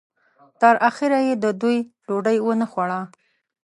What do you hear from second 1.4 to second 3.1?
د دوی ډوډۍ ونه خوړه.